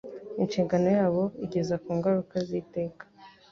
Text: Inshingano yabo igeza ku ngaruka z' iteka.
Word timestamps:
Inshingano 0.41 0.89
yabo 0.97 1.23
igeza 1.45 1.75
ku 1.83 1.89
ngaruka 1.97 2.35
z' 2.47 2.55
iteka. 2.61 3.03